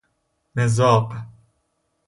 [0.55, 1.11] مذاق